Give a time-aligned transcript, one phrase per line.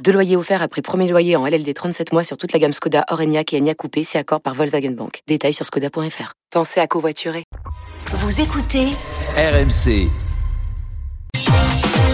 [0.00, 3.04] Deux loyers offerts après premier loyer en LLD 37 mois sur toute la gamme Skoda,
[3.10, 5.20] Orenia et Enya Coupé, si accord par Volkswagen Bank.
[5.28, 6.32] Détails sur skoda.fr.
[6.50, 7.44] Pensez à covoiturer.
[8.08, 8.86] Vous écoutez
[9.36, 10.08] RMC.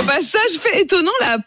[0.00, 1.38] Au passage fait étonnant, la,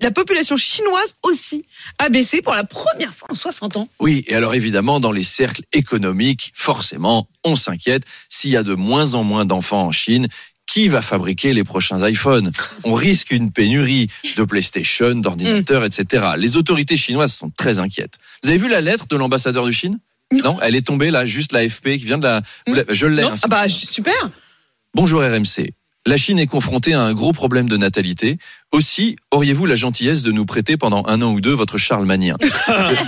[0.00, 1.64] la population chinoise aussi
[1.98, 3.88] a baissé pour la première fois en 60 ans.
[4.00, 8.02] Oui, et alors évidemment, dans les cercles économiques, forcément, on s'inquiète.
[8.28, 10.26] S'il y a de moins en moins d'enfants en Chine,
[10.72, 12.52] qui va fabriquer les prochains iPhones
[12.84, 16.26] On risque une pénurie de PlayStation, d'ordinateurs, etc.
[16.38, 18.18] Les autorités chinoises sont très inquiètes.
[18.42, 19.98] Vous avez vu la lettre de l'ambassadeur de Chine?
[20.32, 20.58] Non.
[20.62, 22.40] elle est tombée là, juste l'AFP qui vient de la.
[22.68, 23.24] la- Je l'ai.
[23.24, 24.14] Hein, ah bah super
[24.94, 25.72] Bonjour RMC.
[26.06, 28.38] La Chine est confrontée à un gros problème de natalité.
[28.72, 32.36] Aussi, auriez-vous la gentillesse de nous prêter pendant un an ou deux votre Charlemagnien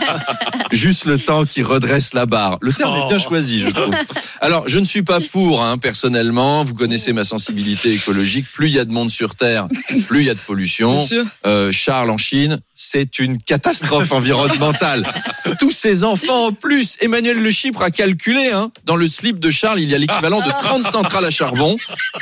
[0.73, 2.59] Juste le temps qui redresse la barre.
[2.63, 3.95] Le terme est bien choisi, je trouve.
[4.41, 6.65] Alors, je ne suis pas pour, hein, personnellement.
[6.65, 8.47] Vous connaissez ma sensibilité écologique.
[8.53, 9.69] Plus il y a de monde sur Terre,
[10.09, 11.07] plus il y a de pollution.
[11.47, 15.07] Euh, Charles en Chine, c'est une catastrophe environnementale.
[15.61, 19.51] Tous ces enfants en plus, Emmanuel Le Chypre a calculé, hein, dans le slip de
[19.51, 21.77] Charles, il y a l'équivalent de 30 centrales à charbon.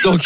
[0.05, 0.20] Donc,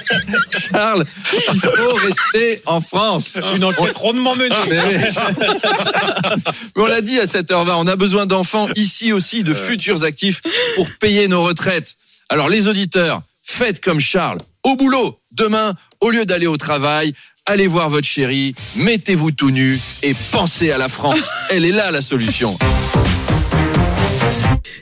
[0.70, 1.04] Charles,
[1.52, 3.38] il faut rester en France.
[3.56, 4.54] Une enquête rondement menée.
[4.68, 4.78] Mais,
[6.76, 10.42] mais on l'a dit à 7h20, on a besoin d'enfants ici aussi, de futurs actifs
[10.74, 11.94] pour payer nos retraites.
[12.28, 15.18] Alors les auditeurs, faites comme Charles, au boulot.
[15.32, 17.12] Demain, au lieu d'aller au travail,
[17.46, 21.28] allez voir votre chérie, mettez-vous tout nu et pensez à la France.
[21.50, 22.56] Elle est là la solution.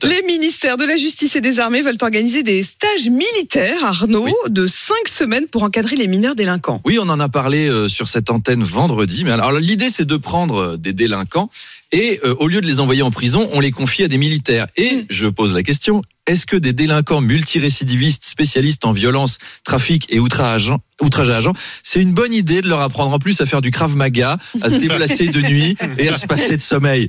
[0.04, 4.32] Les ministères de la Justice et des Armées veulent organiser des stages militaires, Arnaud, Oui.
[4.48, 6.80] de cinq semaines pour encadrer les mineurs délinquants.
[6.84, 9.24] Oui, on en a parlé euh, sur cette antenne vendredi.
[9.24, 11.50] Mais alors l'idée, c'est de prendre euh, des délinquants
[11.92, 14.66] et euh, au lieu de les envoyer en prison, on les confie à des militaires.
[14.76, 20.20] Et je pose la question est-ce que des délinquants multirécidivistes, spécialistes en violence, trafic et
[20.20, 20.72] outrage,
[21.02, 21.52] outrage à agent,
[21.82, 24.68] c'est une bonne idée de leur apprendre en plus à faire du krav maga, à
[24.70, 27.08] se déplacer de nuit et à se passer de sommeil.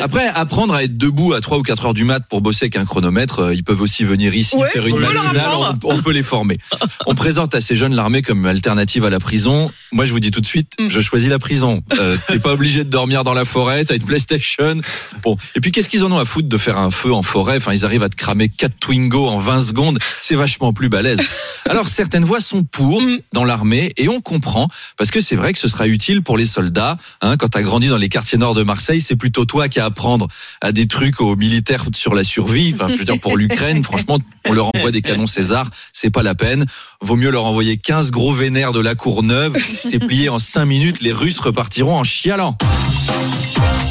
[0.00, 2.76] Après, apprendre à être debout à 3 ou 4 heures du mat pour bosser avec
[2.76, 5.46] un chronomètre, euh, ils peuvent aussi venir ici Ouais, faire une matinale.
[5.84, 6.56] on peut les former.
[7.06, 9.70] On présente à ces jeunes l'armée comme alternative à la prison.
[9.92, 10.88] Moi, je vous dis tout de suite, Mm.
[10.88, 11.82] je choisis la prison.
[11.98, 14.74] Euh, T'es pas obligé de dormir dans la forêt, t'as une PlayStation.
[15.22, 15.36] Bon.
[15.54, 17.56] Et puis, qu'est-ce qu'ils en ont à foutre de faire un feu en forêt?
[17.56, 19.98] Enfin, ils arrivent à te cramer 4 Twingo en 20 secondes.
[20.20, 21.20] C'est vachement plus balèze.
[21.72, 23.20] Alors, certaines voix sont pour Mm.
[23.32, 24.68] dans l'armée et on comprend
[24.98, 26.98] parce que c'est vrai que ce sera utile pour les soldats.
[27.22, 29.84] Hein, quand t'as grandi dans les quartiers nord de Marseille, c'est plutôt toi qui as
[29.84, 30.28] à apprendre
[30.60, 32.72] à des trucs aux militaires sur la survie.
[32.74, 36.22] Enfin, je veux dire, pour l'Ukraine, franchement, on leur envoie des canons César, c'est pas
[36.22, 36.66] la peine.
[37.00, 39.56] Vaut mieux leur envoyer 15 gros vénères de la Courneuve.
[39.82, 42.58] C'est plié en 5 minutes, les Russes repartiront en chialant.